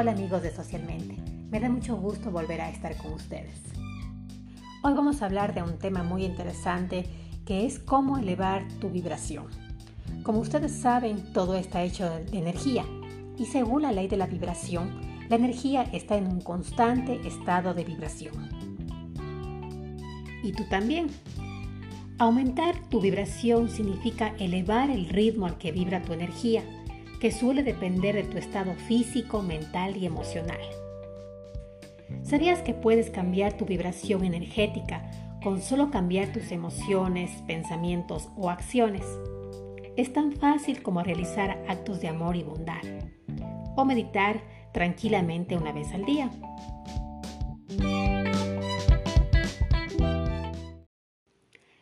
Hola 0.00 0.12
amigos 0.12 0.42
de 0.42 0.50
Socialmente, 0.50 1.18
me 1.50 1.60
da 1.60 1.68
mucho 1.68 1.94
gusto 1.94 2.30
volver 2.30 2.62
a 2.62 2.70
estar 2.70 2.96
con 2.96 3.12
ustedes. 3.12 3.60
Hoy 4.82 4.94
vamos 4.94 5.20
a 5.20 5.26
hablar 5.26 5.52
de 5.52 5.62
un 5.62 5.76
tema 5.76 6.02
muy 6.02 6.24
interesante 6.24 7.04
que 7.44 7.66
es 7.66 7.78
cómo 7.78 8.16
elevar 8.16 8.66
tu 8.80 8.88
vibración. 8.88 9.48
Como 10.22 10.38
ustedes 10.38 10.72
saben, 10.72 11.34
todo 11.34 11.54
está 11.54 11.82
hecho 11.82 12.08
de 12.08 12.38
energía 12.38 12.86
y 13.36 13.44
según 13.44 13.82
la 13.82 13.92
ley 13.92 14.08
de 14.08 14.16
la 14.16 14.26
vibración, 14.26 15.02
la 15.28 15.36
energía 15.36 15.82
está 15.82 16.16
en 16.16 16.28
un 16.28 16.40
constante 16.40 17.20
estado 17.28 17.74
de 17.74 17.84
vibración. 17.84 18.48
Y 20.42 20.52
tú 20.52 20.64
también. 20.70 21.08
Aumentar 22.16 22.74
tu 22.88 23.02
vibración 23.02 23.68
significa 23.68 24.34
elevar 24.38 24.88
el 24.88 25.10
ritmo 25.10 25.44
al 25.44 25.58
que 25.58 25.72
vibra 25.72 26.00
tu 26.00 26.14
energía 26.14 26.64
que 27.20 27.30
suele 27.30 27.62
depender 27.62 28.14
de 28.14 28.24
tu 28.24 28.38
estado 28.38 28.74
físico, 28.74 29.42
mental 29.42 29.96
y 29.98 30.06
emocional. 30.06 30.58
¿Sabías 32.22 32.62
que 32.62 32.72
puedes 32.72 33.10
cambiar 33.10 33.52
tu 33.52 33.66
vibración 33.66 34.24
energética 34.24 35.10
con 35.42 35.60
solo 35.60 35.90
cambiar 35.90 36.32
tus 36.32 36.50
emociones, 36.50 37.30
pensamientos 37.46 38.30
o 38.36 38.48
acciones? 38.48 39.04
Es 39.96 40.12
tan 40.14 40.32
fácil 40.32 40.82
como 40.82 41.02
realizar 41.02 41.62
actos 41.68 42.00
de 42.00 42.08
amor 42.08 42.36
y 42.36 42.42
bondad 42.42 42.82
o 43.76 43.84
meditar 43.84 44.40
tranquilamente 44.72 45.56
una 45.56 45.72
vez 45.72 45.92
al 45.92 46.04
día. 46.06 46.30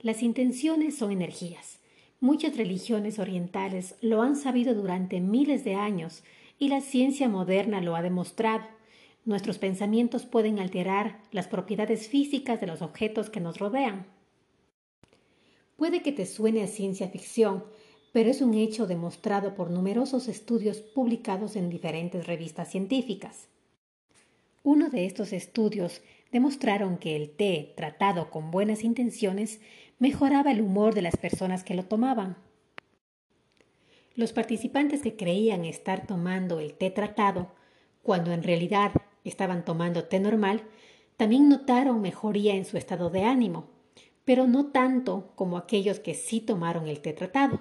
Las 0.00 0.22
intenciones 0.22 0.98
son 0.98 1.10
energías 1.10 1.81
Muchas 2.22 2.56
religiones 2.56 3.18
orientales 3.18 3.96
lo 4.00 4.22
han 4.22 4.36
sabido 4.36 4.74
durante 4.74 5.18
miles 5.18 5.64
de 5.64 5.74
años 5.74 6.22
y 6.56 6.68
la 6.68 6.80
ciencia 6.80 7.28
moderna 7.28 7.80
lo 7.80 7.96
ha 7.96 8.02
demostrado. 8.02 8.62
Nuestros 9.24 9.58
pensamientos 9.58 10.24
pueden 10.24 10.60
alterar 10.60 11.18
las 11.32 11.48
propiedades 11.48 12.06
físicas 12.06 12.60
de 12.60 12.68
los 12.68 12.80
objetos 12.80 13.28
que 13.28 13.40
nos 13.40 13.58
rodean. 13.58 14.06
Puede 15.76 16.00
que 16.02 16.12
te 16.12 16.24
suene 16.24 16.62
a 16.62 16.68
ciencia 16.68 17.08
ficción, 17.08 17.64
pero 18.12 18.30
es 18.30 18.40
un 18.40 18.54
hecho 18.54 18.86
demostrado 18.86 19.56
por 19.56 19.72
numerosos 19.72 20.28
estudios 20.28 20.78
publicados 20.78 21.56
en 21.56 21.70
diferentes 21.70 22.28
revistas 22.28 22.70
científicas. 22.70 23.48
Uno 24.64 24.90
de 24.90 25.06
estos 25.06 25.32
estudios 25.32 26.02
demostraron 26.30 26.96
que 26.96 27.16
el 27.16 27.30
té 27.30 27.72
tratado 27.76 28.30
con 28.30 28.52
buenas 28.52 28.84
intenciones 28.84 29.60
mejoraba 29.98 30.52
el 30.52 30.60
humor 30.60 30.94
de 30.94 31.02
las 31.02 31.16
personas 31.16 31.64
que 31.64 31.74
lo 31.74 31.84
tomaban. 31.84 32.36
Los 34.14 34.32
participantes 34.32 35.02
que 35.02 35.16
creían 35.16 35.64
estar 35.64 36.06
tomando 36.06 36.60
el 36.60 36.74
té 36.74 36.90
tratado, 36.90 37.50
cuando 38.02 38.32
en 38.32 38.44
realidad 38.44 38.92
estaban 39.24 39.64
tomando 39.64 40.04
té 40.04 40.20
normal, 40.20 40.62
también 41.16 41.48
notaron 41.48 42.00
mejoría 42.00 42.54
en 42.54 42.64
su 42.64 42.76
estado 42.76 43.10
de 43.10 43.24
ánimo, 43.24 43.66
pero 44.24 44.46
no 44.46 44.66
tanto 44.66 45.32
como 45.34 45.56
aquellos 45.56 45.98
que 45.98 46.14
sí 46.14 46.40
tomaron 46.40 46.86
el 46.86 47.00
té 47.00 47.12
tratado. 47.12 47.60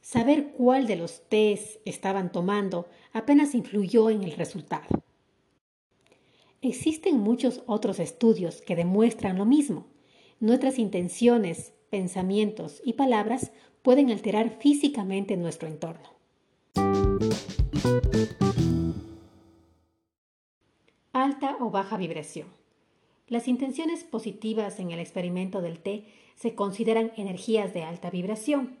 Saber 0.00 0.52
cuál 0.52 0.86
de 0.86 0.96
los 0.96 1.28
tés 1.28 1.78
estaban 1.84 2.32
tomando 2.32 2.88
apenas 3.12 3.54
influyó 3.54 4.08
en 4.08 4.24
el 4.24 4.32
resultado. 4.32 5.02
Existen 6.62 7.16
muchos 7.16 7.62
otros 7.66 7.98
estudios 7.98 8.60
que 8.60 8.76
demuestran 8.76 9.38
lo 9.38 9.46
mismo. 9.46 9.86
Nuestras 10.40 10.78
intenciones, 10.78 11.72
pensamientos 11.88 12.82
y 12.84 12.92
palabras 12.92 13.50
pueden 13.80 14.10
alterar 14.10 14.50
físicamente 14.60 15.38
nuestro 15.38 15.68
entorno. 15.68 16.10
Alta 21.14 21.56
o 21.60 21.70
baja 21.70 21.96
vibración. 21.96 22.48
Las 23.26 23.48
intenciones 23.48 24.04
positivas 24.04 24.80
en 24.80 24.90
el 24.90 25.00
experimento 25.00 25.62
del 25.62 25.78
té 25.78 26.04
se 26.34 26.54
consideran 26.54 27.12
energías 27.16 27.72
de 27.72 27.84
alta 27.84 28.10
vibración. 28.10 28.76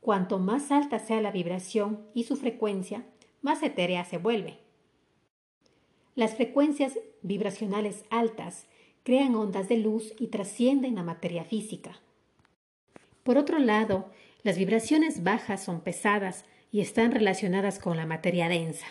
Cuanto 0.00 0.38
más 0.38 0.70
alta 0.70 0.98
sea 0.98 1.20
la 1.20 1.32
vibración 1.32 2.06
y 2.14 2.24
su 2.24 2.36
frecuencia, 2.36 3.04
más 3.42 3.62
etérea 3.62 4.06
se 4.06 4.16
vuelve. 4.16 4.63
Las 6.14 6.36
frecuencias 6.36 6.92
vibracionales 7.22 8.04
altas 8.08 8.66
crean 9.02 9.34
ondas 9.34 9.68
de 9.68 9.78
luz 9.78 10.12
y 10.18 10.28
trascienden 10.28 10.94
la 10.94 11.02
materia 11.02 11.44
física. 11.44 12.00
Por 13.24 13.36
otro 13.36 13.58
lado, 13.58 14.10
las 14.42 14.56
vibraciones 14.56 15.24
bajas 15.24 15.64
son 15.64 15.80
pesadas 15.80 16.44
y 16.70 16.80
están 16.80 17.10
relacionadas 17.12 17.78
con 17.78 17.96
la 17.96 18.06
materia 18.06 18.48
densa. 18.48 18.86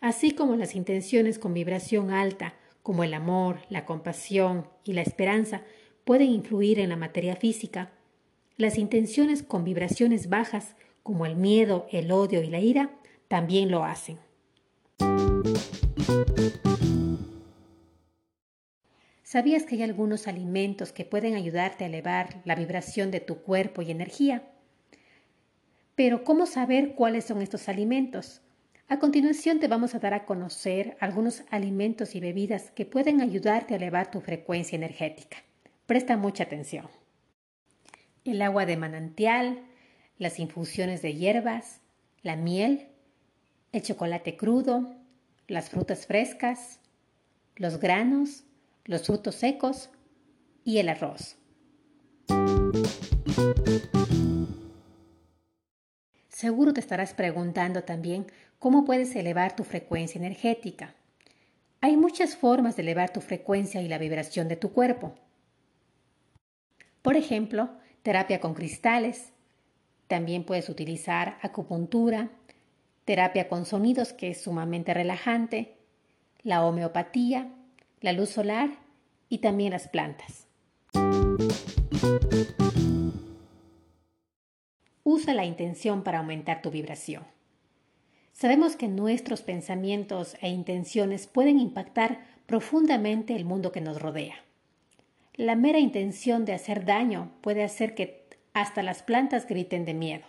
Así 0.00 0.32
como 0.32 0.56
las 0.56 0.74
intenciones 0.74 1.38
con 1.38 1.54
vibración 1.54 2.10
alta, 2.10 2.54
como 2.82 3.04
el 3.04 3.14
amor, 3.14 3.60
la 3.68 3.86
compasión 3.86 4.66
y 4.84 4.92
la 4.94 5.02
esperanza, 5.02 5.62
pueden 6.04 6.30
influir 6.30 6.80
en 6.80 6.88
la 6.88 6.96
materia 6.96 7.36
física, 7.36 7.92
las 8.56 8.76
intenciones 8.76 9.42
con 9.42 9.64
vibraciones 9.64 10.28
bajas, 10.28 10.74
como 11.02 11.24
el 11.24 11.36
miedo, 11.36 11.86
el 11.92 12.12
odio 12.12 12.42
y 12.42 12.48
la 12.48 12.60
ira, 12.60 12.90
también 13.28 13.70
lo 13.70 13.84
hacen. 13.84 14.18
¿Sabías 19.22 19.62
que 19.62 19.76
hay 19.76 19.82
algunos 19.84 20.26
alimentos 20.26 20.90
que 20.92 21.04
pueden 21.04 21.36
ayudarte 21.36 21.84
a 21.84 21.86
elevar 21.86 22.42
la 22.44 22.56
vibración 22.56 23.12
de 23.12 23.20
tu 23.20 23.42
cuerpo 23.42 23.80
y 23.80 23.92
energía? 23.92 24.42
Pero 25.94 26.24
¿cómo 26.24 26.46
saber 26.46 26.96
cuáles 26.96 27.26
son 27.26 27.40
estos 27.40 27.68
alimentos? 27.68 28.40
A 28.88 28.98
continuación 28.98 29.60
te 29.60 29.68
vamos 29.68 29.94
a 29.94 30.00
dar 30.00 30.14
a 30.14 30.24
conocer 30.24 30.96
algunos 30.98 31.44
alimentos 31.50 32.16
y 32.16 32.20
bebidas 32.20 32.72
que 32.72 32.86
pueden 32.86 33.20
ayudarte 33.20 33.74
a 33.74 33.76
elevar 33.76 34.10
tu 34.10 34.20
frecuencia 34.20 34.74
energética. 34.74 35.36
Presta 35.86 36.16
mucha 36.16 36.42
atención. 36.42 36.88
El 38.24 38.42
agua 38.42 38.66
de 38.66 38.76
manantial, 38.76 39.62
las 40.18 40.40
infusiones 40.40 41.02
de 41.02 41.14
hierbas, 41.14 41.80
la 42.22 42.34
miel, 42.34 42.88
el 43.70 43.82
chocolate 43.82 44.36
crudo, 44.36 44.99
las 45.50 45.68
frutas 45.68 46.06
frescas, 46.06 46.78
los 47.56 47.80
granos, 47.80 48.44
los 48.84 49.06
frutos 49.06 49.34
secos 49.34 49.90
y 50.64 50.78
el 50.78 50.88
arroz. 50.88 51.36
Seguro 56.28 56.72
te 56.72 56.80
estarás 56.80 57.14
preguntando 57.14 57.82
también 57.82 58.26
cómo 58.60 58.84
puedes 58.84 59.14
elevar 59.16 59.56
tu 59.56 59.64
frecuencia 59.64 60.20
energética. 60.20 60.94
Hay 61.80 61.96
muchas 61.96 62.36
formas 62.36 62.76
de 62.76 62.82
elevar 62.82 63.12
tu 63.12 63.20
frecuencia 63.20 63.82
y 63.82 63.88
la 63.88 63.98
vibración 63.98 64.46
de 64.46 64.56
tu 64.56 64.72
cuerpo. 64.72 65.14
Por 67.02 67.16
ejemplo, 67.16 67.70
terapia 68.02 68.40
con 68.40 68.54
cristales. 68.54 69.32
También 70.06 70.44
puedes 70.44 70.68
utilizar 70.68 71.38
acupuntura, 71.42 72.30
terapia 73.10 73.48
con 73.48 73.66
sonidos 73.66 74.12
que 74.12 74.30
es 74.30 74.40
sumamente 74.40 74.94
relajante, 74.94 75.74
la 76.44 76.64
homeopatía 76.64 77.50
la 78.00 78.12
luz 78.12 78.28
solar 78.28 78.70
y 79.28 79.38
también 79.38 79.72
las 79.72 79.88
plantas. 79.88 80.46
Usa 85.02 85.34
la 85.34 85.44
intención 85.44 86.04
para 86.04 86.20
aumentar 86.20 86.62
tu 86.62 86.70
vibración. 86.70 87.24
Sabemos 88.32 88.76
que 88.76 88.86
nuestros 88.86 89.42
pensamientos 89.42 90.36
e 90.40 90.48
intenciones 90.48 91.26
pueden 91.26 91.58
impactar 91.58 92.20
profundamente 92.46 93.34
el 93.34 93.44
mundo 93.44 93.72
que 93.72 93.80
nos 93.80 94.00
rodea. 94.00 94.36
La 95.34 95.56
mera 95.56 95.80
intención 95.80 96.44
de 96.44 96.52
hacer 96.52 96.84
daño 96.84 97.32
puede 97.40 97.64
hacer 97.64 97.96
que 97.96 98.28
hasta 98.52 98.84
las 98.84 99.02
plantas 99.02 99.48
griten 99.48 99.84
de 99.84 99.94
miedo. 99.94 100.26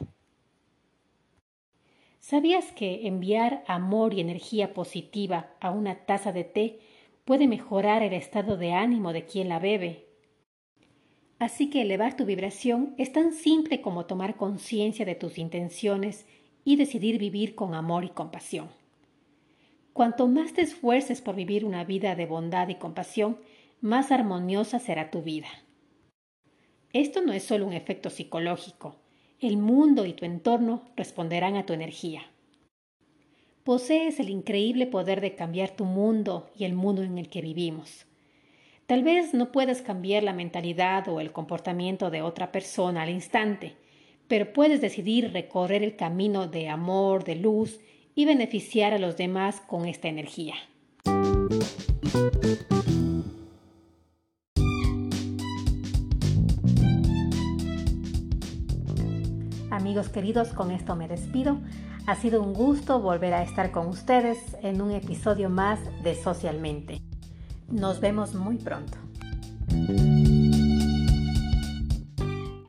¿Sabías 2.22 2.72
que 2.72 3.08
enviar 3.08 3.64
amor 3.68 4.14
y 4.14 4.22
energía 4.22 4.74
positiva 4.74 5.50
a 5.60 5.72
una 5.72 6.06
taza 6.06 6.32
de 6.32 6.44
té 6.44 6.80
puede 7.26 7.48
mejorar 7.48 8.04
el 8.04 8.14
estado 8.14 8.58
de 8.58 8.74
ánimo 8.74 9.12
de 9.12 9.26
quien 9.26 9.50
la 9.50 9.58
bebe. 9.58 10.06
Así 11.40 11.72
que 11.72 11.82
elevar 11.82 12.16
tu 12.16 12.26
vibración 12.26 12.94
es 13.00 13.12
tan 13.12 13.34
simple 13.34 13.82
como 13.82 14.06
tomar 14.06 14.36
conciencia 14.36 15.04
de 15.04 15.16
tus 15.16 15.40
intenciones 15.40 16.28
y 16.64 16.76
decidir 16.76 17.18
vivir 17.18 17.56
con 17.56 17.74
amor 17.74 18.04
y 18.04 18.10
compasión. 18.10 18.70
Cuanto 19.92 20.28
más 20.28 20.54
te 20.54 20.62
esfuerces 20.62 21.22
por 21.22 21.36
vivir 21.36 21.66
una 21.66 21.84
vida 21.84 22.16
de 22.16 22.28
bondad 22.28 22.70
y 22.70 22.76
compasión, 22.76 23.40
más 23.82 24.12
armoniosa 24.12 24.78
será 24.78 25.10
tu 25.10 25.24
vida. 25.24 25.48
Esto 26.94 27.22
no 27.22 27.34
es 27.34 27.44
solo 27.44 27.66
un 27.66 27.74
efecto 27.74 28.12
psicológico, 28.12 29.01
el 29.42 29.58
mundo 29.58 30.06
y 30.06 30.14
tu 30.14 30.24
entorno 30.26 30.84
responderán 30.96 31.56
a 31.56 31.66
tu 31.66 31.74
energía. 31.74 32.22
Posees 33.64 34.20
el 34.20 34.30
increíble 34.30 34.86
poder 34.86 35.20
de 35.20 35.36
cambiar 35.36 35.72
tu 35.72 35.86
mundo 35.86 36.50
y 36.56 36.66
el 36.66 36.74
mundo 36.74 37.02
en 37.02 37.18
el 37.18 37.30
que 37.30 37.42
vivimos. 37.42 38.06
Tal 38.86 39.04
vez 39.04 39.34
no 39.34 39.52
puedas 39.52 39.82
cambiar 39.82 40.24
la 40.24 40.34
mentalidad 40.34 41.08
o 41.08 41.20
el 41.20 41.32
comportamiento 41.32 42.12
de 42.12 42.22
otra 42.22 42.52
persona 42.52 43.04
al 43.04 43.10
instante, 43.10 43.76
pero 44.28 44.54
puedes 44.54 44.80
decidir 44.80 45.32
recorrer 45.34 45.84
el 45.84 45.96
camino 45.96 46.48
de 46.48 46.70
amor, 46.70 47.24
de 47.24 47.36
luz 47.36 47.80
y 48.14 48.26
beneficiar 48.26 48.94
a 48.94 49.00
los 49.00 49.18
demás 49.18 49.60
con 49.62 49.88
esta 49.88 50.08
energía. 50.08 50.56
Amigos 59.82 60.10
queridos, 60.10 60.50
con 60.50 60.70
esto 60.70 60.96
me 60.96 61.08
despido. 61.08 61.58
Ha 62.06 62.16
sido 62.16 62.44
un 62.44 62.54
gusto 62.54 63.02
volver 63.02 63.34
a 63.34 63.42
estar 63.42 63.72
con 63.72 63.88
ustedes 63.88 64.38
en 64.62 64.80
un 64.80 64.92
episodio 64.92 65.50
más 65.50 65.80
de 66.04 66.14
Socialmente. 66.14 67.02
Nos 67.68 68.00
vemos 68.00 68.36
muy 68.36 68.58
pronto. 68.58 69.00